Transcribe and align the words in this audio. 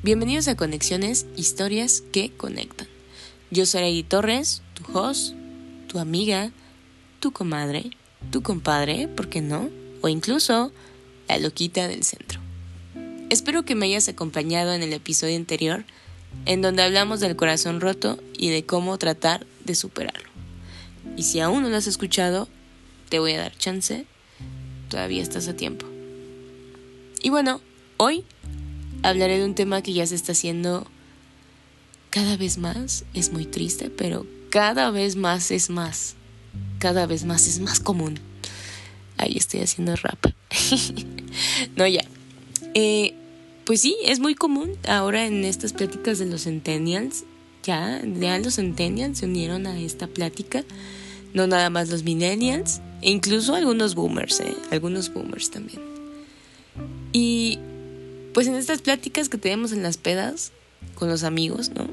Bienvenidos 0.00 0.46
a 0.46 0.54
Conexiones, 0.54 1.26
historias 1.36 2.04
que 2.12 2.30
conectan. 2.30 2.86
Yo 3.50 3.66
soy 3.66 3.82
Egui 3.82 4.04
Torres, 4.04 4.62
tu 4.74 4.96
host, 4.96 5.34
tu 5.88 5.98
amiga, 5.98 6.52
tu 7.18 7.32
comadre, 7.32 7.90
tu 8.30 8.44
compadre, 8.44 9.08
¿por 9.08 9.28
qué 9.28 9.40
no? 9.40 9.68
O 10.00 10.08
incluso 10.08 10.70
la 11.26 11.38
loquita 11.38 11.88
del 11.88 12.04
centro. 12.04 12.38
Espero 13.28 13.64
que 13.64 13.74
me 13.74 13.86
hayas 13.86 14.08
acompañado 14.08 14.72
en 14.72 14.84
el 14.84 14.92
episodio 14.92 15.34
anterior, 15.34 15.84
en 16.46 16.62
donde 16.62 16.84
hablamos 16.84 17.18
del 17.18 17.34
corazón 17.34 17.80
roto 17.80 18.20
y 18.38 18.50
de 18.50 18.64
cómo 18.64 18.98
tratar 18.98 19.46
de 19.64 19.74
superarlo. 19.74 20.30
Y 21.16 21.24
si 21.24 21.40
aún 21.40 21.64
no 21.64 21.70
lo 21.70 21.76
has 21.76 21.88
escuchado, 21.88 22.48
te 23.08 23.18
voy 23.18 23.32
a 23.32 23.40
dar 23.40 23.58
chance, 23.58 24.06
todavía 24.90 25.22
estás 25.22 25.48
a 25.48 25.56
tiempo. 25.56 25.86
Y 27.20 27.30
bueno, 27.30 27.60
hoy 27.96 28.24
hablaré 29.02 29.38
de 29.38 29.44
un 29.44 29.54
tema 29.54 29.82
que 29.82 29.92
ya 29.92 30.06
se 30.06 30.14
está 30.14 30.32
haciendo 30.32 30.86
cada 32.10 32.36
vez 32.36 32.58
más, 32.58 33.04
es 33.14 33.32
muy 33.32 33.44
triste, 33.44 33.90
pero 33.90 34.26
cada 34.50 34.90
vez 34.90 35.16
más 35.16 35.50
es 35.50 35.70
más, 35.70 36.14
cada 36.78 37.06
vez 37.06 37.24
más 37.24 37.46
es 37.46 37.60
más 37.60 37.80
común. 37.80 38.18
Ahí 39.16 39.36
estoy 39.36 39.60
haciendo 39.60 39.96
rap. 39.96 40.26
no, 41.76 41.86
ya. 41.86 42.04
Eh, 42.74 43.14
pues 43.64 43.80
sí, 43.80 43.96
es 44.04 44.20
muy 44.20 44.34
común 44.34 44.72
ahora 44.86 45.26
en 45.26 45.44
estas 45.44 45.72
pláticas 45.72 46.18
de 46.18 46.26
los 46.26 46.44
centennials. 46.44 47.24
Ya, 47.64 48.00
ya 48.02 48.38
los 48.38 48.54
centennials 48.54 49.18
se 49.18 49.26
unieron 49.26 49.66
a 49.66 49.78
esta 49.78 50.06
plática. 50.06 50.64
No 51.34 51.46
nada 51.46 51.68
más 51.68 51.90
los 51.90 52.04
millennials. 52.04 52.80
E 53.02 53.10
incluso 53.10 53.54
algunos 53.54 53.94
boomers, 53.94 54.40
¿eh? 54.40 54.56
Algunos 54.70 55.12
boomers 55.12 55.50
también. 55.50 55.82
Y 57.12 57.58
pues 58.34 58.46
en 58.46 58.54
estas 58.54 58.82
pláticas 58.82 59.28
que 59.28 59.38
tenemos 59.38 59.72
en 59.72 59.82
las 59.82 59.96
pedas 59.96 60.52
con 60.94 61.08
los 61.08 61.24
amigos, 61.24 61.70
¿no? 61.70 61.88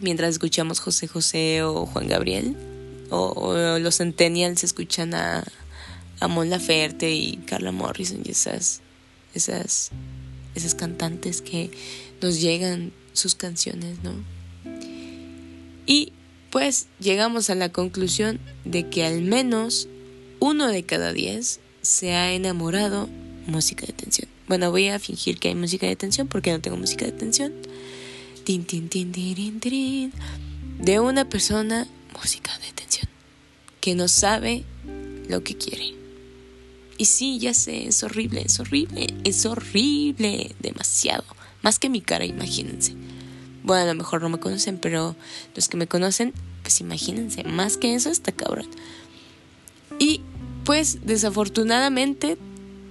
Mientras 0.00 0.30
escuchamos 0.30 0.80
José 0.80 1.08
José 1.08 1.62
o 1.62 1.86
Juan 1.86 2.08
Gabriel, 2.08 2.56
o, 3.10 3.78
los 3.78 3.98
centennials 3.98 4.64
escuchan 4.64 5.14
a, 5.14 5.44
a 6.20 6.28
Mon 6.28 6.50
Laferte 6.50 7.12
y 7.12 7.36
Carla 7.38 7.72
Morrison 7.72 8.22
y 8.24 8.30
esas, 8.30 8.80
esas, 9.34 9.90
esas 10.54 10.74
cantantes 10.74 11.40
que 11.42 11.70
nos 12.20 12.40
llegan 12.40 12.92
sus 13.12 13.34
canciones, 13.34 14.02
¿no? 14.02 14.12
Y 15.86 16.12
pues 16.50 16.88
llegamos 17.00 17.48
a 17.48 17.54
la 17.54 17.70
conclusión 17.70 18.40
de 18.64 18.88
que 18.88 19.04
al 19.04 19.22
menos 19.22 19.88
uno 20.40 20.68
de 20.68 20.82
cada 20.84 21.12
diez 21.12 21.60
se 21.82 22.14
ha 22.14 22.32
enamorado 22.32 23.08
música 23.46 23.86
de 23.86 23.92
tensión. 23.92 24.35
Bueno, 24.48 24.70
voy 24.70 24.88
a 24.88 24.98
fingir 24.98 25.38
que 25.38 25.48
hay 25.48 25.54
música 25.54 25.86
de 25.86 25.96
tensión 25.96 26.28
porque 26.28 26.52
no 26.52 26.60
tengo 26.60 26.76
música 26.76 27.04
de 27.04 27.12
tensión. 27.12 27.52
Tin, 28.44 28.64
tin, 28.64 28.88
tin, 28.88 29.10
tin, 29.10 30.12
de 30.78 31.00
una 31.00 31.28
persona, 31.28 31.88
música 32.14 32.56
de 32.58 32.72
tensión, 32.72 33.08
que 33.80 33.94
no 33.96 34.06
sabe 34.06 34.64
lo 35.28 35.42
que 35.42 35.56
quiere. 35.56 35.94
Y 36.96 37.06
sí, 37.06 37.38
ya 37.40 37.54
sé, 37.54 37.88
es 37.88 38.02
horrible, 38.04 38.42
es 38.42 38.60
horrible, 38.60 39.12
es 39.24 39.44
horrible, 39.46 40.54
demasiado. 40.60 41.24
Más 41.62 41.78
que 41.78 41.88
mi 41.88 42.00
cara, 42.00 42.24
imagínense. 42.24 42.94
Bueno, 43.64 43.82
a 43.82 43.86
lo 43.86 43.94
mejor 43.94 44.22
no 44.22 44.28
me 44.28 44.38
conocen, 44.38 44.78
pero 44.78 45.16
los 45.56 45.68
que 45.68 45.76
me 45.76 45.88
conocen, 45.88 46.32
pues 46.62 46.80
imagínense, 46.80 47.42
más 47.42 47.76
que 47.76 47.94
eso 47.94 48.10
está 48.10 48.30
cabrón. 48.30 48.68
Y 49.98 50.20
pues 50.64 51.04
desafortunadamente 51.04 52.38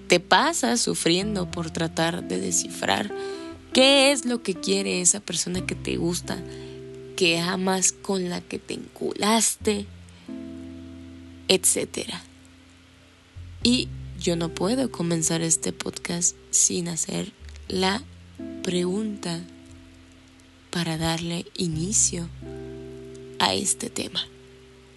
te 0.07 0.19
pasas 0.19 0.81
sufriendo 0.81 1.49
por 1.49 1.71
tratar 1.71 2.27
de 2.27 2.39
descifrar 2.39 3.13
qué 3.73 4.11
es 4.11 4.25
lo 4.25 4.41
que 4.43 4.53
quiere 4.53 5.01
esa 5.01 5.19
persona 5.19 5.65
que 5.65 5.75
te 5.75 5.97
gusta, 5.97 6.37
que 7.15 7.39
amas, 7.39 7.91
con 7.91 8.29
la 8.29 8.41
que 8.41 8.59
te 8.59 8.75
enculaste, 8.75 9.85
etc. 11.47 12.09
Y 13.63 13.89
yo 14.19 14.35
no 14.35 14.49
puedo 14.49 14.91
comenzar 14.91 15.41
este 15.41 15.73
podcast 15.73 16.35
sin 16.51 16.87
hacer 16.87 17.31
la 17.67 18.03
pregunta 18.63 19.41
para 20.71 20.97
darle 20.97 21.45
inicio 21.55 22.27
a 23.39 23.53
este 23.53 23.89
tema. 23.89 24.21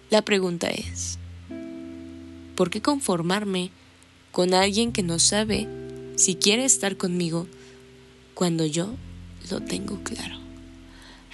La 0.09 0.23
pregunta 0.23 0.67
es, 0.67 1.19
¿por 2.55 2.69
qué 2.69 2.81
conformarme 2.81 3.71
con 4.39 4.53
alguien 4.53 4.93
que 4.93 5.03
no 5.03 5.19
sabe 5.19 5.67
si 6.15 6.35
quiere 6.35 6.63
estar 6.63 6.95
conmigo 6.95 7.45
cuando 8.33 8.65
yo 8.65 8.95
lo 9.51 9.59
tengo 9.59 10.01
claro. 10.01 10.39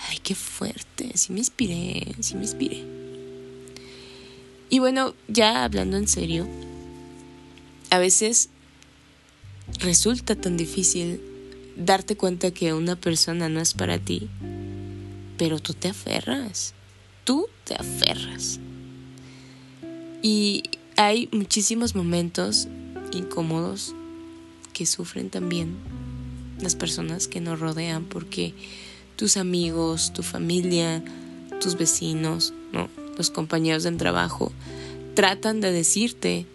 Ay, 0.09 0.17
qué 0.23 0.33
fuerte, 0.33 1.11
sí 1.13 1.31
me 1.31 1.38
inspiré, 1.38 2.16
sí 2.21 2.33
me 2.33 2.41
inspiré. 2.41 2.83
Y 4.71 4.79
bueno, 4.79 5.13
ya 5.27 5.66
hablando 5.66 5.97
en 5.97 6.07
serio, 6.07 6.47
a 7.91 7.99
veces 7.99 8.49
resulta 9.81 10.35
tan 10.35 10.57
difícil 10.57 11.22
darte 11.77 12.17
cuenta 12.17 12.49
que 12.49 12.73
una 12.73 12.95
persona 12.95 13.49
no 13.49 13.59
es 13.59 13.75
para 13.75 13.99
ti, 13.99 14.29
pero 15.37 15.59
tú 15.59 15.75
te 15.75 15.89
aferras, 15.89 16.73
tú 17.23 17.49
te 17.66 17.75
aferras. 17.75 18.59
Y 20.23 20.63
hay 20.97 21.29
muchísimos 21.31 21.93
momentos 21.93 22.67
incómodos 23.16 23.94
que 24.74 24.86
sufren 24.86 25.30
también 25.30 25.76
las 26.59 26.76
personas 26.76 27.28
que 27.28 27.42
nos 27.42 27.59
rodean 27.59 28.06
porque 28.06 28.53
tus 29.16 29.38
amigos, 29.38 30.14
tu 30.14 30.24
familia, 30.24 31.03
tus 31.62 31.78
vecinos, 31.78 32.53
¿no? 32.72 32.90
los 33.18 33.30
compañeros 33.30 33.84
del 33.84 33.98
trabajo 33.98 34.52
tratan 35.14 35.62
de 35.62 35.72
decirte 35.72 36.46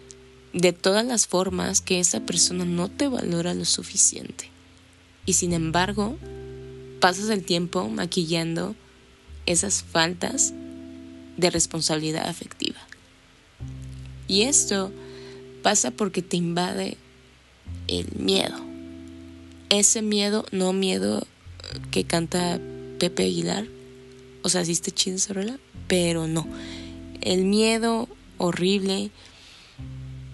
de 0.53 0.73
todas 0.73 1.05
las 1.05 1.27
formas 1.27 1.81
que 1.81 1.99
esa 1.99 2.21
persona 2.21 2.65
no 2.65 2.89
te 2.89 3.07
valora 3.07 3.53
lo 3.53 3.65
suficiente. 3.65 4.49
Y 5.25 5.33
sin 5.33 5.53
embargo, 5.53 6.17
pasas 6.99 7.29
el 7.29 7.43
tiempo 7.43 7.87
maquillando 7.89 8.75
esas 9.45 9.83
faltas 9.83 10.53
de 11.37 11.49
responsabilidad 11.49 12.27
afectiva. 12.27 12.79
Y 14.27 14.43
esto 14.43 14.91
pasa 15.61 15.91
porque 15.91 16.21
te 16.21 16.37
invade 16.37 16.97
el 17.87 18.07
miedo. 18.17 18.57
Ese 19.69 20.01
miedo, 20.01 20.45
no 20.51 20.73
miedo 20.73 21.25
que 21.91 22.03
canta 22.03 22.59
Pepe 22.99 23.23
Aguilar, 23.23 23.65
o 24.43 24.49
sea, 24.49 24.65
sí 24.65 24.71
está 24.71 24.91
chido 24.91 25.17
pero 25.87 26.27
no. 26.27 26.47
El 27.21 27.45
miedo 27.45 28.07
horrible 28.37 29.11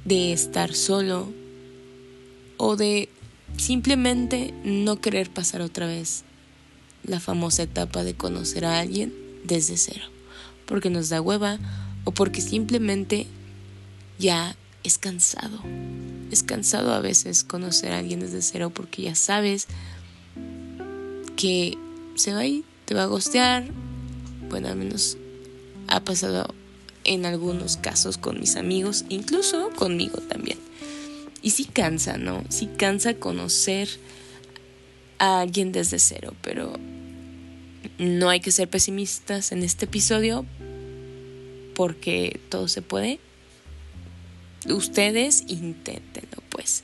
de 0.06 0.32
estar 0.32 0.74
solo 0.74 1.32
o 2.58 2.76
de 2.76 3.10
simplemente 3.58 4.54
no 4.64 5.02
querer 5.02 5.30
pasar 5.30 5.62
otra 5.62 5.88
vez 5.88 6.24
la 7.04 7.20
famosa 7.20 7.64
etapa 7.64 8.04
de 8.04 8.16
conocer 8.16 8.66
a 8.66 8.80
alguien 8.80 9.14
desde 9.44 9.78
cero, 9.78 10.06
porque 10.66 10.90
nos 10.90 11.10
da 11.10 11.22
hueva 11.22 11.60
o 12.04 12.12
porque 12.12 12.42
simplemente 12.42 13.28
ya 14.20 14.56
es 14.88 14.98
cansado. 14.98 15.62
Es 16.32 16.44
cansado 16.44 16.94
a 16.94 17.00
veces 17.00 17.44
conocer 17.44 17.92
a 17.92 18.00
alguien 18.00 18.22
desde 18.22 18.42
cero 18.42 18.72
porque 18.74 19.04
ya 19.04 19.16
sabes 19.16 19.68
que 21.36 21.78
se 22.16 22.34
va 22.34 22.40
a 22.40 22.46
ir, 22.46 22.64
te 22.86 22.96
va 22.96 23.04
a 23.04 23.08
gostear. 23.08 23.66
Bueno, 24.50 24.70
al 24.70 24.78
menos 24.78 25.18
ha 25.88 26.00
pasado 26.04 26.54
en 27.04 27.26
algunos 27.26 27.78
casos 27.78 28.18
con 28.18 28.40
mis 28.40 28.56
amigos, 28.56 29.06
incluso 29.10 29.70
conmigo 29.76 30.20
también. 30.20 30.58
Y 31.42 31.52
sí 31.52 31.66
cansa, 31.66 32.18
¿no? 32.18 32.44
Sí 32.50 32.68
cansa 32.78 33.16
conocer 33.16 33.90
a 35.20 35.42
alguien 35.42 35.72
desde 35.72 36.00
cero, 36.00 36.34
pero 36.42 36.74
no 37.98 38.30
hay 38.30 38.40
que 38.40 38.52
ser 38.52 38.70
pesimistas 38.70 39.52
en 39.52 39.64
este 39.64 39.86
episodio 39.86 40.46
porque 41.76 42.40
todo 42.50 42.68
se 42.68 42.82
puede 42.82 43.20
ustedes 44.68 45.44
inténtenlo, 45.48 46.44
pues. 46.50 46.84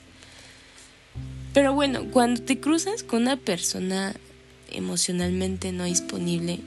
Pero 1.52 1.72
bueno, 1.72 2.10
cuando 2.10 2.42
te 2.42 2.58
cruzas 2.58 3.02
con 3.02 3.22
una 3.22 3.36
persona 3.36 4.14
emocionalmente 4.72 5.72
no 5.72 5.84
disponible, 5.84 6.60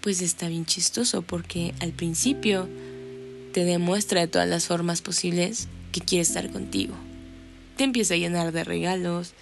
pues 0.00 0.22
está 0.22 0.48
bien 0.48 0.66
chistoso 0.66 1.22
porque 1.22 1.74
al 1.80 1.92
principio 1.92 2.68
te 3.52 3.64
demuestra 3.64 4.20
de 4.20 4.28
todas 4.28 4.48
las 4.48 4.66
formas 4.66 5.02
posibles 5.02 5.68
que 5.92 6.00
quiere 6.00 6.22
estar 6.22 6.50
contigo. 6.50 6.94
Te 7.76 7.84
empieza 7.84 8.14
a 8.14 8.18
llenar 8.18 8.52
de 8.52 8.64
regalos, 8.64 9.34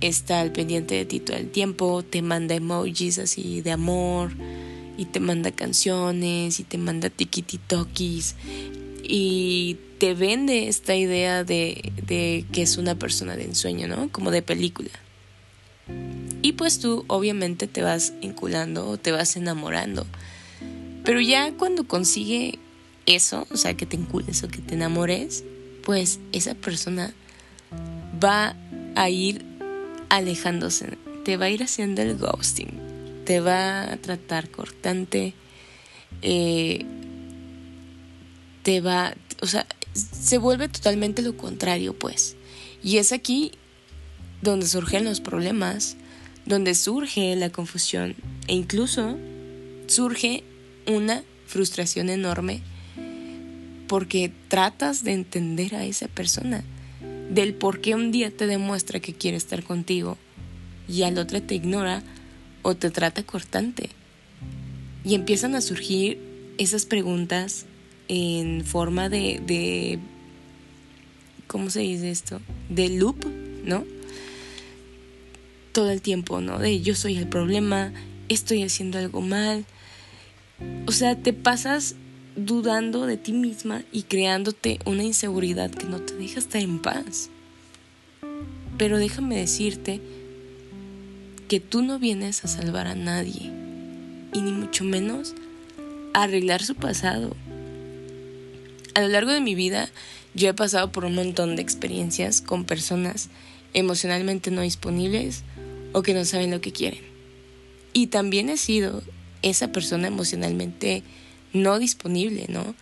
está 0.00 0.40
al 0.40 0.52
pendiente 0.52 0.94
de 0.94 1.04
ti 1.04 1.20
todo 1.20 1.36
el 1.36 1.50
tiempo, 1.50 2.02
te 2.02 2.22
manda 2.22 2.54
emojis 2.54 3.18
así 3.18 3.60
de 3.60 3.72
amor, 3.72 4.32
y 4.96 5.06
te 5.06 5.20
manda 5.20 5.50
canciones, 5.50 6.60
y 6.60 6.64
te 6.64 6.78
manda 6.78 7.10
tikititokis, 7.10 8.34
y 9.02 9.78
te 9.98 10.14
vende 10.14 10.68
esta 10.68 10.94
idea 10.96 11.44
de, 11.44 11.92
de 12.06 12.44
que 12.52 12.62
es 12.62 12.78
una 12.78 12.94
persona 12.94 13.36
de 13.36 13.44
ensueño, 13.44 13.88
¿no? 13.88 14.10
Como 14.10 14.30
de 14.30 14.42
película. 14.42 14.90
Y 16.42 16.52
pues 16.52 16.78
tú 16.78 17.04
obviamente 17.08 17.66
te 17.66 17.82
vas 17.82 18.14
vinculando 18.20 18.88
o 18.88 18.96
te 18.96 19.12
vas 19.12 19.36
enamorando. 19.36 20.06
Pero 21.04 21.20
ya 21.20 21.52
cuando 21.52 21.86
consigue 21.86 22.58
eso, 23.06 23.46
o 23.50 23.56
sea, 23.56 23.74
que 23.74 23.86
te 23.86 23.96
encules 23.96 24.42
o 24.42 24.48
que 24.48 24.58
te 24.58 24.74
enamores, 24.74 25.44
pues 25.84 26.20
esa 26.32 26.54
persona 26.54 27.12
va 28.22 28.54
a 28.94 29.10
ir 29.10 29.44
alejándose, 30.08 30.98
te 31.24 31.36
va 31.36 31.46
a 31.46 31.50
ir 31.50 31.62
haciendo 31.62 32.02
el 32.02 32.16
ghosting, 32.16 32.70
te 33.24 33.40
va 33.40 33.92
a 33.92 33.96
tratar 33.96 34.50
cortante, 34.50 35.34
eh, 36.22 36.84
te 38.62 38.80
va, 38.80 39.14
o 39.40 39.46
sea, 39.46 39.66
se 39.92 40.38
vuelve 40.38 40.68
totalmente 40.68 41.22
lo 41.22 41.36
contrario, 41.36 41.98
pues. 41.98 42.36
Y 42.82 42.98
es 42.98 43.12
aquí 43.12 43.52
donde 44.42 44.66
surgen 44.66 45.04
los 45.04 45.20
problemas, 45.20 45.96
donde 46.46 46.74
surge 46.74 47.36
la 47.36 47.50
confusión 47.50 48.16
e 48.48 48.54
incluso 48.54 49.16
surge 49.86 50.44
una 50.86 51.22
frustración 51.46 52.08
enorme 52.08 52.62
porque 53.86 54.32
tratas 54.48 55.02
de 55.02 55.12
entender 55.12 55.74
a 55.74 55.84
esa 55.84 56.06
persona, 56.06 56.62
del 57.28 57.54
por 57.54 57.80
qué 57.80 57.96
un 57.96 58.12
día 58.12 58.30
te 58.30 58.46
demuestra 58.46 59.00
que 59.00 59.14
quiere 59.14 59.36
estar 59.36 59.64
contigo 59.64 60.16
y 60.88 61.02
al 61.02 61.18
otro 61.18 61.42
te 61.42 61.56
ignora 61.56 62.02
o 62.62 62.76
te 62.76 62.90
trata 62.90 63.24
cortante. 63.24 63.90
Y 65.04 65.14
empiezan 65.14 65.56
a 65.56 65.60
surgir 65.60 66.20
esas 66.58 66.86
preguntas 66.86 67.66
en 68.12 68.64
forma 68.64 69.08
de, 69.08 69.40
de 69.46 70.00
¿cómo 71.46 71.70
se 71.70 71.78
dice 71.78 72.10
esto? 72.10 72.40
De 72.68 72.88
loop, 72.88 73.24
¿no? 73.64 73.84
Todo 75.70 75.92
el 75.92 76.02
tiempo, 76.02 76.40
¿no? 76.40 76.58
De 76.58 76.80
yo 76.80 76.96
soy 76.96 77.16
el 77.18 77.28
problema, 77.28 77.92
estoy 78.28 78.64
haciendo 78.64 78.98
algo 78.98 79.20
mal. 79.20 79.64
O 80.88 80.92
sea, 80.92 81.14
te 81.14 81.32
pasas 81.32 81.94
dudando 82.34 83.06
de 83.06 83.16
ti 83.16 83.30
misma 83.30 83.84
y 83.92 84.02
creándote 84.02 84.80
una 84.86 85.04
inseguridad 85.04 85.70
que 85.70 85.86
no 85.86 86.00
te 86.00 86.16
deja 86.16 86.40
estar 86.40 86.60
en 86.60 86.80
paz. 86.80 87.30
Pero 88.76 88.98
déjame 88.98 89.36
decirte 89.36 90.00
que 91.46 91.60
tú 91.60 91.82
no 91.82 92.00
vienes 92.00 92.44
a 92.44 92.48
salvar 92.48 92.88
a 92.88 92.96
nadie 92.96 93.52
y 94.34 94.40
ni 94.40 94.50
mucho 94.50 94.82
menos 94.82 95.36
a 96.12 96.24
arreglar 96.24 96.64
su 96.64 96.74
pasado. 96.74 97.36
A 98.94 99.00
lo 99.00 99.08
largo 99.08 99.32
de 99.32 99.40
mi 99.40 99.54
vida 99.54 99.88
yo 100.34 100.48
he 100.48 100.54
pasado 100.54 100.92
por 100.92 101.04
un 101.04 101.14
montón 101.14 101.56
de 101.56 101.62
experiencias 101.62 102.40
con 102.40 102.64
personas 102.64 103.28
emocionalmente 103.74 104.50
no 104.50 104.62
disponibles 104.62 105.42
o 105.92 106.02
que 106.02 106.14
no 106.14 106.24
saben 106.24 106.50
lo 106.50 106.60
que 106.60 106.72
quieren. 106.72 107.02
Y 107.92 108.08
también 108.08 108.48
he 108.48 108.56
sido 108.56 109.02
esa 109.42 109.72
persona 109.72 110.08
emocionalmente 110.08 111.02
no 111.52 111.78
disponible, 111.78 112.46
¿no? 112.48 112.74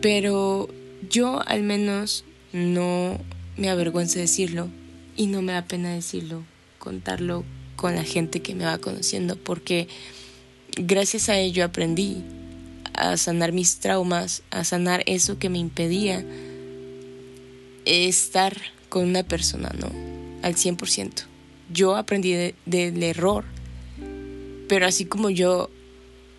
Pero 0.00 0.68
yo 1.08 1.42
al 1.46 1.62
menos 1.62 2.24
no 2.52 3.18
me 3.56 3.68
avergüenza 3.68 4.18
decirlo 4.18 4.68
y 5.16 5.26
no 5.26 5.42
me 5.42 5.52
da 5.52 5.66
pena 5.66 5.92
decirlo, 5.92 6.44
contarlo 6.78 7.44
con 7.76 7.94
la 7.94 8.04
gente 8.04 8.40
que 8.40 8.54
me 8.54 8.64
va 8.64 8.78
conociendo, 8.78 9.36
porque 9.36 9.88
gracias 10.76 11.28
a 11.28 11.38
ello 11.38 11.64
aprendí 11.64 12.22
a 13.00 13.16
sanar 13.16 13.52
mis 13.52 13.78
traumas, 13.78 14.42
a 14.50 14.64
sanar 14.64 15.02
eso 15.06 15.38
que 15.38 15.48
me 15.48 15.58
impedía 15.58 16.24
estar 17.86 18.56
con 18.88 19.06
una 19.06 19.22
persona, 19.22 19.70
¿no? 19.78 19.90
Al 20.42 20.54
100%. 20.54 21.24
Yo 21.72 21.96
aprendí 21.96 22.54
del 22.66 23.02
error, 23.02 23.44
pero 24.68 24.86
así 24.86 25.06
como 25.06 25.30
yo 25.30 25.70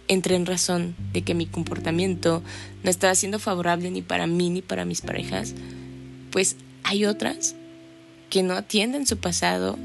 entré 0.08 0.36
en 0.36 0.46
razón 0.46 0.96
de 1.14 1.24
que 1.24 1.34
mi 1.34 1.46
comportamiento 1.46 2.44
no 2.84 2.90
estaba 2.90 3.16
siendo 3.16 3.40
favorable 3.40 3.90
ni 3.90 4.02
para 4.02 4.28
mí 4.28 4.50
ni 4.50 4.62
para 4.62 4.86
mis 4.86 5.02
parejas, 5.02 5.56
pues 6.32 6.58
hay 6.84 7.06
otras 7.06 7.56
que 8.30 8.44
no 8.44 8.54
atienden 8.54 9.08
su 9.08 9.18
pasado 9.18 9.80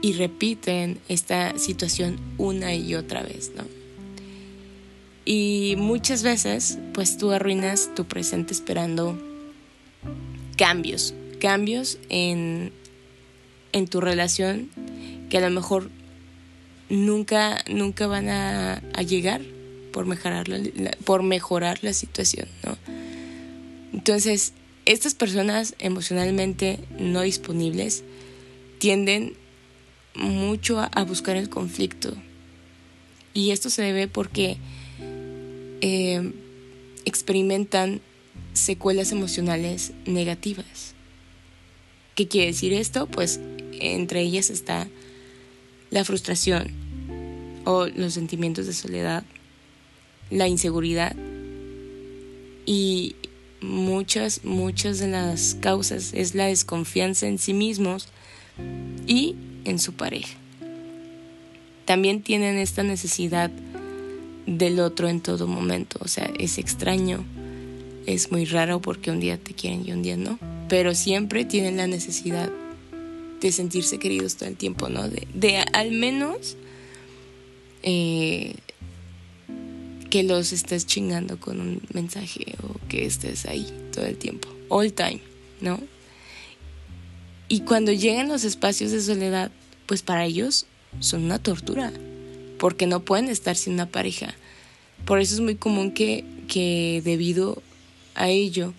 y 0.00 0.12
repiten 0.12 1.00
esta 1.08 1.58
situación 1.58 2.18
una 2.38 2.74
y 2.74 2.94
otra 2.94 3.22
vez, 3.22 3.52
¿no? 3.56 3.83
Y 5.24 5.74
muchas 5.78 6.22
veces, 6.22 6.78
pues 6.92 7.16
tú 7.16 7.32
arruinas 7.32 7.90
tu 7.94 8.04
presente 8.04 8.52
esperando 8.52 9.18
cambios, 10.56 11.14
cambios 11.40 11.98
en, 12.10 12.72
en 13.72 13.88
tu 13.88 14.00
relación 14.00 14.70
que 15.30 15.38
a 15.38 15.40
lo 15.40 15.50
mejor 15.50 15.90
nunca, 16.90 17.64
nunca 17.68 18.06
van 18.06 18.28
a, 18.28 18.80
llegar 19.02 19.40
por 19.92 20.06
mejorar 20.06 20.48
la, 20.48 20.60
por 21.04 21.22
mejorar 21.22 21.78
la 21.82 21.92
situación, 21.92 22.48
¿no? 22.64 22.76
Entonces, 23.92 24.52
estas 24.86 25.14
personas 25.14 25.74
emocionalmente 25.78 26.80
no 26.98 27.22
disponibles 27.22 28.02
tienden 28.78 29.34
mucho 30.14 30.80
a 30.80 31.04
buscar 31.04 31.36
el 31.36 31.48
conflicto. 31.48 32.14
Y 33.32 33.50
esto 33.50 33.70
se 33.70 33.82
debe 33.82 34.08
porque 34.08 34.58
eh, 35.86 36.32
experimentan 37.04 38.00
secuelas 38.54 39.12
emocionales 39.12 39.92
negativas. 40.06 40.94
¿Qué 42.14 42.26
quiere 42.26 42.46
decir 42.46 42.72
esto? 42.72 43.06
Pues 43.06 43.38
entre 43.72 44.22
ellas 44.22 44.48
está 44.48 44.88
la 45.90 46.02
frustración 46.06 46.70
o 47.66 47.84
los 47.84 48.14
sentimientos 48.14 48.66
de 48.66 48.72
soledad, 48.72 49.24
la 50.30 50.48
inseguridad 50.48 51.14
y 52.64 53.16
muchas, 53.60 54.42
muchas 54.42 54.98
de 55.00 55.08
las 55.08 55.54
causas 55.54 56.14
es 56.14 56.34
la 56.34 56.46
desconfianza 56.46 57.26
en 57.26 57.38
sí 57.38 57.52
mismos 57.52 58.08
y 59.06 59.36
en 59.66 59.78
su 59.78 59.92
pareja. 59.92 60.38
También 61.84 62.22
tienen 62.22 62.56
esta 62.56 62.82
necesidad 62.82 63.50
del 64.46 64.80
otro 64.80 65.08
en 65.08 65.20
todo 65.20 65.46
momento. 65.46 65.98
O 66.02 66.08
sea, 66.08 66.30
es 66.38 66.58
extraño, 66.58 67.24
es 68.06 68.30
muy 68.30 68.44
raro 68.44 68.80
porque 68.80 69.10
un 69.10 69.20
día 69.20 69.38
te 69.38 69.54
quieren 69.54 69.86
y 69.86 69.92
un 69.92 70.02
día 70.02 70.16
no. 70.16 70.38
Pero 70.68 70.94
siempre 70.94 71.44
tienen 71.44 71.76
la 71.76 71.86
necesidad 71.86 72.50
de 73.40 73.52
sentirse 73.52 73.98
queridos 73.98 74.36
todo 74.36 74.48
el 74.48 74.56
tiempo, 74.56 74.88
¿no? 74.88 75.08
De, 75.08 75.58
al 75.72 75.92
menos 75.92 76.56
eh, 77.82 78.54
que 80.10 80.22
los 80.22 80.52
estés 80.52 80.86
chingando 80.86 81.38
con 81.38 81.60
un 81.60 81.82
mensaje 81.92 82.54
o 82.62 82.88
que 82.88 83.04
estés 83.04 83.46
ahí 83.46 83.66
todo 83.92 84.06
el 84.06 84.16
tiempo, 84.16 84.48
all 84.68 84.92
time, 84.92 85.20
¿no? 85.60 85.80
Y 87.48 87.60
cuando 87.60 87.92
llegan 87.92 88.28
los 88.28 88.44
espacios 88.44 88.90
de 88.92 89.02
soledad, 89.02 89.50
pues 89.86 90.02
para 90.02 90.24
ellos 90.24 90.66
son 91.00 91.24
una 91.24 91.38
tortura 91.38 91.92
porque 92.64 92.86
no 92.86 93.04
pueden 93.04 93.28
estar 93.28 93.56
sin 93.56 93.74
una 93.74 93.90
pareja. 93.90 94.32
Por 95.04 95.20
eso 95.20 95.34
es 95.34 95.42
muy 95.42 95.54
común 95.54 95.92
que, 95.92 96.24
que 96.48 97.02
debido 97.04 97.62
a 98.14 98.30
ello, 98.30 98.72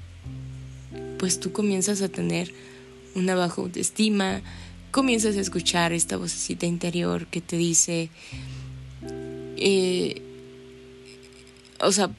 pues 1.20 1.39
tú 1.39 1.51
comienzas 1.51 2.01
a 2.01 2.10
tener 2.10 2.51
una 3.13 3.36
baja 3.36 3.62
autoestima, 3.62 4.42
comienzas 4.89 5.38
a 5.38 5.39
escuchar 5.39 5.94
esta 5.94 6.18
vocecita 6.18 6.65
interior 6.65 7.27
que 7.27 7.42
te 7.42 7.58
dice, 7.58 8.10
eh, 9.56 10.20
o 11.80 11.92
sea, 11.92 12.10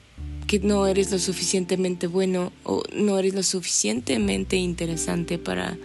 que 0.47 0.59
no 0.59 0.87
eres 0.87 1.11
lo 1.11 1.19
suficientemente 1.19 2.07
bueno 2.07 2.53
o 2.63 2.83
no 2.95 3.19
eres 3.19 3.33
lo 3.33 3.43
suficientemente 3.43 4.55
interesante 4.55 5.37
para, 5.37 5.77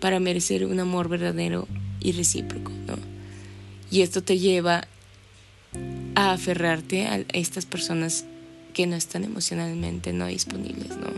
para 0.00 0.20
merecer 0.20 0.66
un 0.66 0.80
amor 0.80 1.08
verdadero 1.08 1.66
y 1.98 2.12
recíproco, 2.12 2.72
¿no? 2.86 2.98
Y 3.90 4.02
esto 4.02 4.22
te 4.22 4.38
lleva 4.38 4.86
a 6.18 6.32
aferrarte 6.32 7.06
a 7.06 7.24
estas 7.32 7.64
personas 7.64 8.24
que 8.74 8.88
no 8.88 8.96
están 8.96 9.22
emocionalmente 9.22 10.12
no 10.12 10.26
disponibles, 10.26 10.96
¿no? 10.96 11.12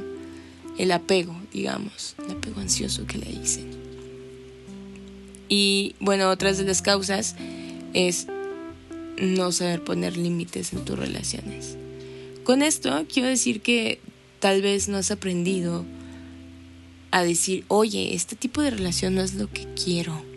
El 0.76 0.92
apego, 0.92 1.34
digamos, 1.54 2.16
el 2.22 2.32
apego 2.32 2.60
ansioso 2.60 3.06
que 3.06 3.16
le 3.16 3.32
dicen. 3.32 3.70
Y 5.48 5.94
bueno, 6.00 6.28
otras 6.28 6.58
de 6.58 6.64
las 6.64 6.82
causas 6.82 7.34
es 7.94 8.26
no 9.18 9.52
saber 9.52 9.82
poner 9.84 10.18
límites 10.18 10.74
en 10.74 10.84
tus 10.84 10.98
relaciones. 10.98 11.78
Con 12.44 12.60
esto 12.60 13.06
quiero 13.10 13.30
decir 13.30 13.62
que 13.62 14.00
tal 14.38 14.60
vez 14.60 14.88
no 14.88 14.98
has 14.98 15.10
aprendido 15.10 15.86
a 17.10 17.22
decir, 17.24 17.64
oye, 17.68 18.14
este 18.14 18.36
tipo 18.36 18.60
de 18.60 18.68
relación 18.68 19.14
no 19.14 19.22
es 19.22 19.32
lo 19.32 19.50
que 19.50 19.66
quiero 19.82 20.29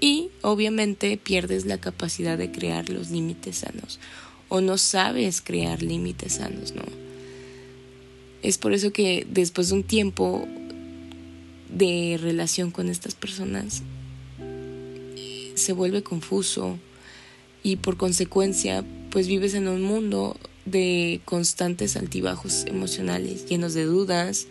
y 0.00 0.30
obviamente 0.42 1.16
pierdes 1.16 1.66
la 1.66 1.78
capacidad 1.78 2.38
de 2.38 2.50
crear 2.50 2.88
los 2.88 3.10
límites 3.10 3.58
sanos 3.58 4.00
o 4.48 4.60
no 4.60 4.78
sabes 4.78 5.40
crear 5.40 5.82
límites 5.82 6.34
sanos, 6.34 6.74
¿no? 6.74 6.82
Es 8.42 8.58
por 8.58 8.72
eso 8.72 8.92
que 8.92 9.26
después 9.30 9.68
de 9.68 9.74
un 9.74 9.84
tiempo 9.84 10.46
de 11.68 12.18
relación 12.20 12.70
con 12.70 12.88
estas 12.88 13.14
personas, 13.14 13.82
se 15.54 15.72
vuelve 15.72 16.02
confuso 16.02 16.78
y 17.62 17.76
por 17.76 17.96
consecuencia 17.96 18.84
pues 19.10 19.28
vives 19.28 19.54
en 19.54 19.68
un 19.68 19.82
mundo 19.82 20.36
de 20.64 21.20
constantes 21.24 21.96
altibajos 21.96 22.64
emocionales, 22.66 23.46
llenos 23.46 23.74
de 23.74 23.84
dudas 23.84 24.46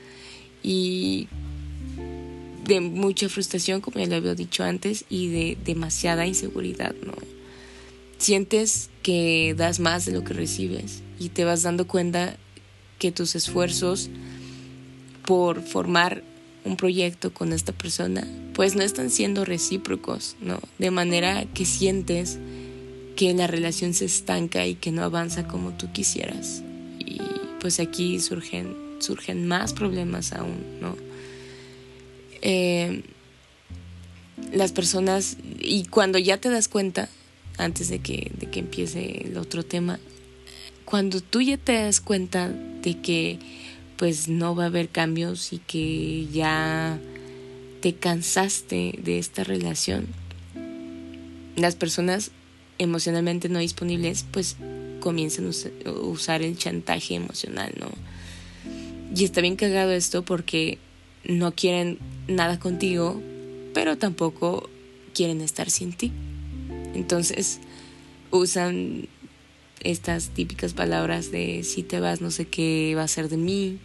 y 0.63 1.27
de 2.69 2.81
mucha 2.81 3.27
frustración, 3.29 3.81
como 3.81 3.99
ya 3.99 4.05
lo 4.05 4.15
había 4.15 4.35
dicho 4.35 4.63
antes, 4.63 5.05
y 5.09 5.27
de 5.29 5.57
demasiada 5.65 6.27
inseguridad, 6.27 6.93
¿no? 7.03 7.13
Sientes 8.19 8.91
que 9.01 9.55
das 9.57 9.79
más 9.79 10.05
de 10.05 10.11
lo 10.11 10.23
que 10.23 10.33
recibes 10.33 11.01
y 11.19 11.29
te 11.29 11.45
vas 11.45 11.63
dando 11.63 11.87
cuenta 11.87 12.37
que 12.99 13.11
tus 13.11 13.35
esfuerzos 13.35 14.09
por 15.25 15.63
formar 15.63 16.23
un 16.63 16.75
proyecto 16.75 17.33
con 17.33 17.53
esta 17.53 17.71
persona, 17.71 18.27
pues 18.53 18.75
no 18.75 18.83
están 18.83 19.09
siendo 19.09 19.45
recíprocos, 19.45 20.35
¿no? 20.39 20.59
De 20.77 20.91
manera 20.91 21.45
que 21.53 21.65
sientes 21.65 22.37
que 23.15 23.33
la 23.33 23.47
relación 23.47 23.95
se 23.95 24.05
estanca 24.05 24.67
y 24.67 24.75
que 24.75 24.91
no 24.91 25.03
avanza 25.03 25.47
como 25.47 25.71
tú 25.71 25.91
quisieras. 25.91 26.61
Y 26.99 27.19
pues 27.59 27.79
aquí 27.79 28.19
surgen, 28.19 28.75
surgen 28.99 29.47
más 29.47 29.73
problemas 29.73 30.33
aún, 30.33 30.63
¿no? 30.81 31.08
Eh, 32.41 33.03
las 34.51 34.71
personas, 34.71 35.37
y 35.59 35.85
cuando 35.85 36.17
ya 36.17 36.37
te 36.37 36.49
das 36.49 36.67
cuenta, 36.67 37.09
antes 37.57 37.89
de 37.89 37.99
que, 37.99 38.31
de 38.37 38.49
que 38.49 38.59
empiece 38.59 39.25
el 39.25 39.37
otro 39.37 39.63
tema, 39.63 39.99
cuando 40.85 41.21
tú 41.21 41.41
ya 41.41 41.57
te 41.57 41.73
das 41.73 42.01
cuenta 42.01 42.49
de 42.49 42.99
que 42.99 43.37
pues 43.97 44.29
no 44.29 44.55
va 44.55 44.63
a 44.63 44.67
haber 44.67 44.89
cambios 44.89 45.51
y 45.51 45.59
que 45.59 46.25
ya 46.31 46.97
te 47.81 47.95
cansaste 47.95 48.97
de 49.03 49.19
esta 49.19 49.43
relación, 49.43 50.07
las 51.57 51.75
personas 51.75 52.31
emocionalmente 52.77 53.49
no 53.49 53.59
disponibles 53.59 54.25
pues 54.31 54.55
comienzan 55.01 55.51
a 55.85 55.91
usar 55.91 56.41
el 56.41 56.57
chantaje 56.57 57.15
emocional, 57.15 57.73
¿no? 57.79 57.89
Y 59.15 59.25
está 59.25 59.41
bien 59.41 59.57
cagado 59.57 59.91
esto 59.91 60.23
porque 60.23 60.77
no 61.25 61.53
quieren 61.53 61.99
nada 62.29 62.59
contigo, 62.59 63.21
pero 63.73 63.97
tampoco 63.97 64.69
quieren 65.13 65.41
estar 65.41 65.69
sin 65.69 65.93
ti. 65.93 66.11
Entonces 66.93 67.59
usan 68.31 69.07
estas 69.81 70.29
típicas 70.29 70.73
palabras 70.73 71.31
de 71.31 71.63
si 71.63 71.83
te 71.83 71.99
vas 71.99 72.21
no 72.21 72.31
sé 72.31 72.47
qué 72.47 72.93
va 72.95 73.03
a 73.03 73.07
ser 73.07 73.29
de 73.29 73.37
mí, 73.37 73.79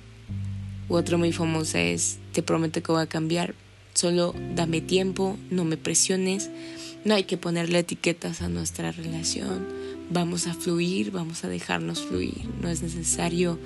u 0.89 0.95
otro 0.95 1.19
muy 1.19 1.33
famoso 1.33 1.79
es 1.79 2.19
Te 2.33 2.43
prometo 2.43 2.83
que 2.83 2.93
voy 2.93 3.03
a 3.03 3.07
cambiar. 3.07 3.55
Solo 3.95 4.35
dame 4.55 4.81
tiempo, 4.81 5.37
no 5.51 5.65
me 5.65 5.77
presiones. 5.77 6.51
No 7.05 7.15
hay 7.15 7.25
que 7.25 7.37
ponerle 7.37 7.79
etiquetas 7.79 8.43
a 8.43 8.49
nuestra 8.49 8.91
relación. 8.91 9.67
Vamos 10.11 10.47
a 10.47 10.55
fluir, 10.55 11.11
vamos 11.13 11.45
a 11.45 11.49
dejarnos 11.49 12.03
fluir. 12.03 12.49
No 12.61 12.69
es 12.69 12.83
necesario 12.83 13.59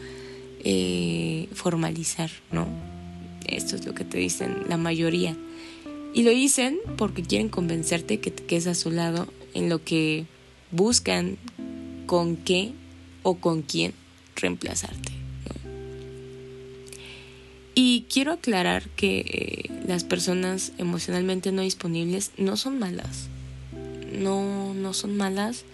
eh, 0.64 1.49
formalizar, 1.54 2.30
¿no? 2.52 2.98
Esto 3.49 3.76
es 3.76 3.87
lo 3.87 3.95
que 3.95 4.05
te 4.05 4.19
dicen 4.19 4.64
la 4.69 4.76
mayoría. 4.76 5.37
Y 6.14 6.23
lo 6.23 6.31
dicen 6.31 6.78
porque 6.97 7.23
quieren 7.23 7.49
convencerte 7.49 8.21
que 8.21 8.31
te 8.31 8.45
quedes 8.45 8.67
a 8.67 8.75
su 8.75 8.90
lado 8.90 9.28
en 9.55 9.69
lo 9.69 9.83
que 9.85 10.26
buscan 10.71 11.37
con 12.07 12.37
qué 12.37 12.73
o 13.23 13.37
con 13.37 13.62
quién 13.62 13.93
reemplazarte. 14.37 15.12
Y 17.75 18.07
quiero 18.12 18.33
aclarar 18.33 18.88
que 18.97 19.21
eh, 19.21 19.85
las 19.87 20.02
personas 20.02 20.73
emocionalmente 20.78 21.52
no 21.52 21.62
disponibles 21.62 22.33
no 22.37 22.57
son 22.57 22.78
malas. 22.78 23.28
No, 24.12 24.75
no 24.75 24.93
son 24.95 25.17
malas. 25.17 25.64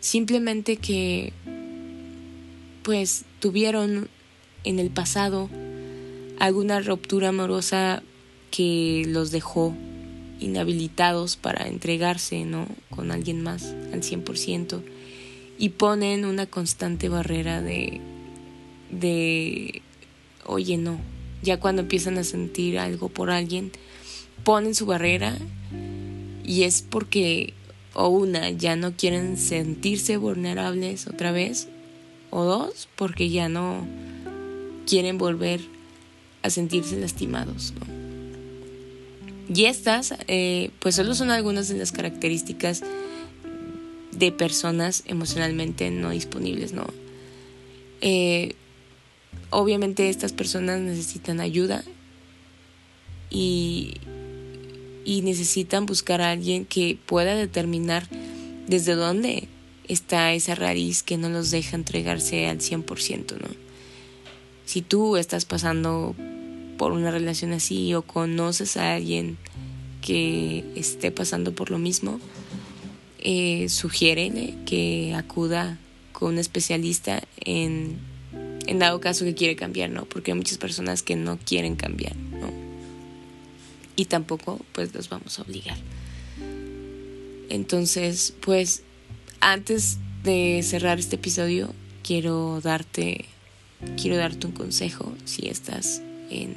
Simplemente 0.00 0.76
que 0.76 1.32
pues 2.82 3.24
tuvieron 3.40 4.08
en 4.64 4.78
el 4.78 4.90
pasado 4.90 5.48
alguna 6.38 6.80
ruptura 6.80 7.28
amorosa 7.28 8.02
que 8.50 9.04
los 9.06 9.30
dejó 9.30 9.74
inhabilitados 10.40 11.36
para 11.36 11.66
entregarse, 11.66 12.44
¿no? 12.44 12.66
Con 12.90 13.10
alguien 13.10 13.42
más 13.42 13.74
al 13.92 14.02
100% 14.02 14.82
y 15.58 15.70
ponen 15.70 16.24
una 16.24 16.46
constante 16.46 17.08
barrera 17.08 17.60
de 17.60 18.00
de 18.90 19.82
oye, 20.46 20.78
no, 20.78 20.98
ya 21.42 21.60
cuando 21.60 21.82
empiezan 21.82 22.16
a 22.18 22.24
sentir 22.24 22.78
algo 22.78 23.08
por 23.08 23.30
alguien, 23.30 23.70
ponen 24.44 24.74
su 24.74 24.86
barrera 24.86 25.36
y 26.44 26.62
es 26.62 26.82
porque 26.82 27.52
o 27.94 28.08
una, 28.08 28.50
ya 28.50 28.76
no 28.76 28.96
quieren 28.96 29.36
sentirse 29.36 30.16
vulnerables 30.16 31.06
otra 31.08 31.32
vez, 31.32 31.68
o 32.30 32.44
dos, 32.44 32.88
porque 32.96 33.28
ya 33.28 33.48
no 33.48 33.86
quieren 34.86 35.18
volver 35.18 35.60
a 36.42 36.50
sentirse 36.50 36.98
lastimados. 36.98 37.72
Y 39.52 39.64
estas, 39.64 40.14
eh, 40.26 40.70
pues 40.78 40.94
solo 40.94 41.14
son 41.14 41.30
algunas 41.30 41.68
de 41.68 41.78
las 41.78 41.92
características 41.92 42.82
de 44.12 44.32
personas 44.32 45.04
emocionalmente 45.06 45.90
no 45.90 46.10
disponibles, 46.10 46.72
¿no? 46.72 46.86
Eh, 48.00 48.54
obviamente 49.50 50.08
estas 50.08 50.32
personas 50.32 50.80
necesitan 50.80 51.40
ayuda 51.40 51.82
y, 53.30 53.94
y 55.04 55.22
necesitan 55.22 55.86
buscar 55.86 56.20
a 56.20 56.30
alguien 56.30 56.64
que 56.66 56.98
pueda 57.06 57.34
determinar 57.34 58.06
desde 58.66 58.94
dónde 58.94 59.48
está 59.88 60.32
esa 60.34 60.54
raíz 60.54 61.02
que 61.02 61.16
no 61.16 61.30
los 61.30 61.50
deja 61.50 61.76
entregarse 61.76 62.46
al 62.48 62.58
100%, 62.58 63.40
¿no? 63.40 63.67
Si 64.68 64.82
tú 64.82 65.16
estás 65.16 65.46
pasando 65.46 66.14
por 66.76 66.92
una 66.92 67.10
relación 67.10 67.54
así 67.54 67.94
o 67.94 68.02
conoces 68.02 68.76
a 68.76 68.96
alguien 68.96 69.38
que 70.02 70.62
esté 70.76 71.10
pasando 71.10 71.54
por 71.54 71.70
lo 71.70 71.78
mismo, 71.78 72.20
eh, 73.18 73.70
sugiérele 73.70 74.56
que 74.66 75.14
acuda 75.14 75.78
con 76.12 76.34
un 76.34 76.38
especialista 76.38 77.22
en 77.40 77.96
en 78.66 78.78
dado 78.78 79.00
caso 79.00 79.24
que 79.24 79.34
quiere 79.34 79.56
cambiar, 79.56 79.88
¿no? 79.88 80.04
Porque 80.04 80.32
hay 80.32 80.36
muchas 80.36 80.58
personas 80.58 81.02
que 81.02 81.16
no 81.16 81.38
quieren 81.38 81.74
cambiar, 81.74 82.14
¿no? 82.16 82.52
Y 83.96 84.04
tampoco 84.04 84.60
pues 84.74 84.94
los 84.94 85.08
vamos 85.08 85.38
a 85.38 85.42
obligar. 85.44 85.78
Entonces, 87.48 88.34
pues 88.42 88.82
antes 89.40 89.96
de 90.24 90.60
cerrar 90.62 90.98
este 90.98 91.16
episodio, 91.16 91.72
quiero 92.02 92.60
darte 92.60 93.24
quiero 94.00 94.16
darte 94.16 94.46
un 94.46 94.52
consejo 94.52 95.14
si 95.24 95.48
estás 95.48 96.02
en 96.30 96.56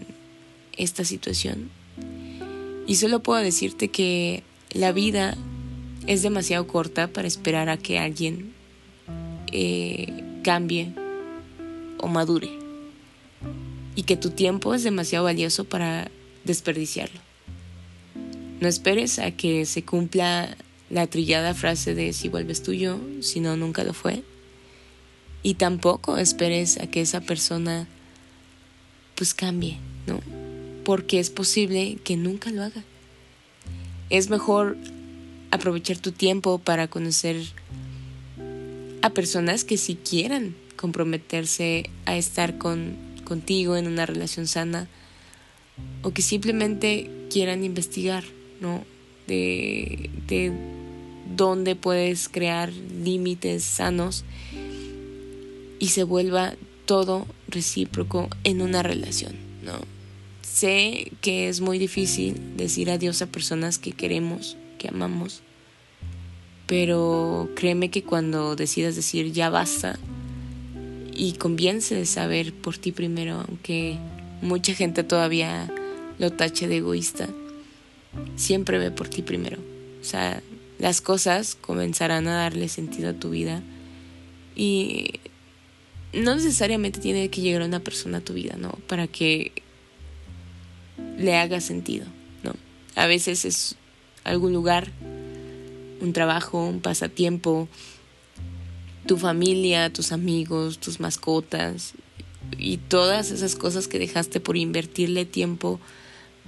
esta 0.78 1.04
situación. 1.06 1.70
Y 2.88 2.96
solo 2.96 3.22
puedo 3.22 3.42
decirte 3.42 3.90
que 3.90 4.44
la 4.72 4.92
vida 4.92 5.38
es 6.08 6.24
demasiado 6.24 6.68
corta 6.68 7.08
para 7.08 7.28
esperar 7.28 7.70
a 7.70 7.78
que 7.78 8.00
alguien 8.00 8.54
eh, 9.52 10.24
cambie 10.44 10.94
o 12.00 12.08
madure 12.08 12.50
y 13.96 14.04
que 14.04 14.18
tu 14.18 14.32
tiempo 14.32 14.74
es 14.74 14.84
demasiado 14.84 15.26
valioso 15.26 15.66
para 15.66 16.10
desperdiciarlo. 16.44 17.20
No 18.60 18.68
esperes 18.68 19.20
a 19.20 19.32
que 19.32 19.66
se 19.66 19.84
cumpla 19.84 20.56
la 20.90 21.08
trillada 21.08 21.54
frase 21.54 21.96
de 21.96 22.14
si 22.14 22.30
vuelves 22.30 22.64
tuyo, 22.64 23.00
si 23.22 23.40
no, 23.40 23.58
nunca 23.58 23.84
lo 23.84 23.94
fue. 23.94 24.24
Y 25.44 25.56
tampoco 25.56 26.18
esperes 26.18 26.78
a 26.78 26.88
que 26.88 27.02
esa 27.02 27.22
persona 27.22 27.88
pues 29.16 29.34
cambie, 29.34 29.78
¿no? 30.08 30.20
Porque 30.84 31.20
es 31.20 31.30
posible 31.30 31.98
que 32.04 32.18
nunca 32.18 32.52
lo 32.52 32.64
haga. 32.64 32.84
Es 34.10 34.30
mejor 34.30 34.78
aprovechar 35.52 35.98
tu 35.98 36.12
tiempo 36.12 36.60
para 36.60 36.88
conocer 36.88 37.38
a 39.02 39.10
personas 39.12 39.64
que 39.64 39.78
si 39.78 39.96
quieran 39.96 40.56
comprometerse 40.76 41.90
a 42.06 42.18
estar 42.18 42.58
con, 42.58 42.96
contigo 43.24 43.78
en 43.78 43.88
una 43.88 44.06
relación 44.06 44.48
sana 44.48 44.88
o 46.02 46.12
que 46.12 46.22
simplemente 46.22 47.10
quieran 47.30 47.64
investigar, 47.64 48.24
¿no? 48.60 48.84
De, 49.28 50.10
de 50.28 50.52
dónde 51.36 51.76
puedes 51.76 52.28
crear 52.28 52.72
límites 52.74 53.64
sanos 53.64 54.26
y 55.82 55.88
se 55.88 56.04
vuelva 56.04 56.54
todo 56.86 57.26
recíproco 57.48 58.30
en 58.44 58.62
una 58.62 58.84
relación, 58.84 59.36
¿no? 59.64 59.74
Sé 60.44 61.12
que 61.22 61.50
es 61.50 61.60
muy 61.60 61.80
difícil 61.80 62.56
decir 62.56 62.92
adiós 62.92 63.22
a 63.24 63.26
personas 63.26 63.80
que 63.80 63.92
queremos, 63.92 64.58
que 64.78 64.90
amamos, 64.90 65.42
pero 66.68 67.50
créeme 67.56 67.90
que 67.90 68.04
cuando 68.04 68.56
decidas 68.56 68.96
decir 68.96 69.32
ya 69.34 69.50
basta, 69.50 69.98
y 71.14 71.34
convience 71.34 71.96
de 71.96 72.06
saber 72.06 72.54
por 72.54 72.78
ti 72.78 72.92
primero, 72.92 73.44
aunque 73.48 73.98
mucha 74.42 74.76
gente 74.76 75.04
todavía 75.04 75.68
lo 76.20 76.32
tache 76.32 76.68
de 76.68 76.78
egoísta. 76.78 77.28
Siempre 78.36 78.78
ve 78.78 78.92
por 78.92 79.08
ti 79.08 79.22
primero. 79.22 79.58
O 80.00 80.04
sea, 80.04 80.42
las 80.80 81.02
cosas 81.02 81.56
comenzarán 81.56 82.28
a 82.28 82.36
darle 82.36 82.70
sentido 82.70 83.10
a 83.10 83.14
tu 83.14 83.32
vida 83.32 83.62
y 84.56 85.20
no 86.14 86.36
necesariamente 86.36 87.00
tiene 87.00 87.30
que 87.30 87.42
llegar 87.42 87.62
una 87.62 87.80
persona 87.80 88.20
a 88.20 88.22
tu 88.22 88.34
vida, 88.34 88.56
¿no? 88.58 88.72
Para 88.88 89.08
que 89.08 89.52
le 91.18 91.36
haga 91.36 91.62
sentido, 91.62 92.06
¿no? 92.44 92.54
A 92.96 93.08
veces 93.08 93.46
es 93.46 93.76
algún 94.24 94.54
lugar, 94.54 94.92
un 96.02 96.14
trabajo, 96.14 96.66
un 96.66 96.82
pasatiempo, 96.82 97.68
tu 99.06 99.18
familia, 99.18 99.92
tus 99.92 100.12
amigos, 100.12 100.80
tus 100.80 101.00
mascotas 101.00 101.94
y 102.58 102.78
todas 102.78 103.32
esas 103.32 103.56
cosas 103.56 103.88
que 103.88 104.00
dejaste 104.00 104.40
por 104.40 104.58
invertirle 104.58 105.26
tiempo 105.26 105.80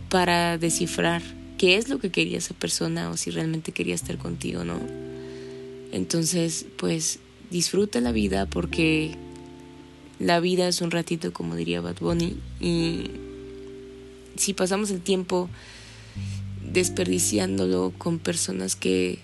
para 0.10 0.58
descifrar 0.58 1.22
qué 1.58 1.78
es 1.78 1.88
lo 1.88 2.00
que 2.00 2.12
quería 2.12 2.38
esa 2.38 2.54
persona 2.54 3.10
o 3.10 3.18
si 3.18 3.32
realmente 3.32 3.72
quería 3.72 3.96
estar 3.96 4.18
contigo, 4.18 4.64
¿no? 4.64 4.80
Entonces, 5.92 6.66
pues 6.78 7.20
disfruta 7.52 8.02
la 8.02 8.12
vida 8.12 8.48
porque 8.48 9.16
la 10.20 10.40
vida 10.40 10.68
es 10.68 10.82
un 10.82 10.92
ratito, 10.92 11.34
como 11.34 11.56
diría 11.56 11.82
Bad 11.82 11.98
Bunny, 12.00 12.38
y 12.60 13.12
si 14.36 14.54
pasamos 14.54 14.92
el 14.92 15.02
tiempo 15.02 15.50
desperdiciándolo 16.72 17.94
con 17.98 18.20
personas 18.20 18.76
que 18.76 19.20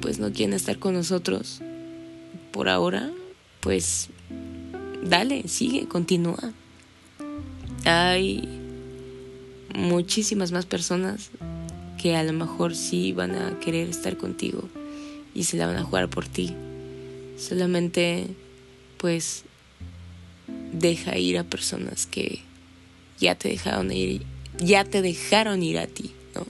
pues 0.00 0.18
no 0.18 0.32
quieren 0.32 0.54
estar 0.54 0.78
con 0.78 0.94
nosotros 0.94 1.60
por 2.52 2.68
ahora, 2.68 3.10
pues 3.60 4.08
dale, 5.04 5.46
sigue, 5.46 5.86
continúa. 5.86 6.52
Hay 7.84 8.48
muchísimas 9.74 10.52
más 10.52 10.66
personas 10.66 11.30
que 12.00 12.16
a 12.16 12.22
lo 12.22 12.32
mejor 12.32 12.74
sí 12.74 13.12
van 13.12 13.34
a 13.34 13.58
querer 13.60 13.88
estar 13.88 14.16
contigo 14.16 14.68
y 15.34 15.44
se 15.44 15.56
la 15.56 15.66
van 15.66 15.76
a 15.76 15.84
jugar 15.84 16.08
por 16.08 16.26
ti. 16.26 16.54
Solamente 17.36 18.26
pues 19.00 19.44
deja 20.72 21.16
ir 21.16 21.38
a 21.38 21.44
personas 21.44 22.06
que 22.06 22.40
ya 23.18 23.34
te 23.34 23.48
dejaron 23.48 23.90
ir, 23.90 24.22
ya 24.58 24.84
te 24.84 25.00
dejaron 25.00 25.62
ir 25.62 25.78
a 25.78 25.86
ti, 25.86 26.12
¿no? 26.34 26.46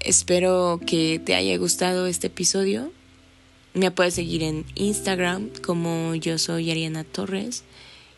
Espero 0.00 0.80
que 0.84 1.20
te 1.24 1.36
haya 1.36 1.56
gustado 1.58 2.08
este 2.08 2.26
episodio. 2.26 2.92
Me 3.72 3.92
puedes 3.92 4.14
seguir 4.14 4.42
en 4.42 4.66
Instagram 4.74 5.48
como 5.64 6.16
yo 6.16 6.38
soy 6.38 6.72
Ariana 6.72 7.04
Torres 7.04 7.62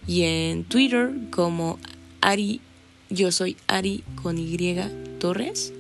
y 0.07 0.23
en 0.23 0.65
Twitter 0.65 1.13
como 1.31 1.79
Ari, 2.23 2.63
yo 3.11 3.33
soy 3.33 3.59
Ari 3.67 4.03
con 4.23 4.39
Y 4.39 4.77
Torres. 5.19 5.75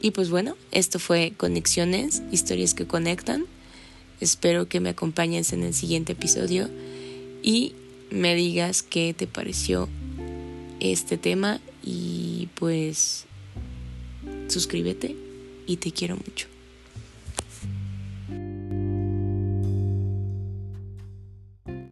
Y 0.00 0.12
pues 0.12 0.30
bueno, 0.30 0.56
esto 0.70 1.00
fue 1.00 1.32
Conexiones, 1.36 2.22
historias 2.30 2.74
que 2.74 2.86
conectan. 2.86 3.44
Espero 4.20 4.68
que 4.68 4.80
me 4.80 4.90
acompañes 4.90 5.52
en 5.52 5.62
el 5.62 5.74
siguiente 5.74 6.12
episodio 6.12 6.68
y 7.42 7.74
me 8.10 8.34
digas 8.34 8.82
qué 8.82 9.14
te 9.16 9.26
pareció 9.26 9.88
este 10.80 11.18
tema 11.18 11.60
y 11.84 12.48
pues 12.54 13.26
suscríbete 14.48 15.14
y 15.66 15.76
te 15.76 15.92
quiero 15.92 16.16
mucho. 16.16 16.46